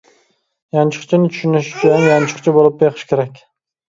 يانچۇقچىنى 0.77 1.29
چۈشىنىش 1.35 1.69
ئۈچۈن 1.75 2.07
يانچۇقچى 2.07 2.53
بولۇپ 2.57 2.79
بېقىش 2.79 3.07
كېرەك. 3.13 3.37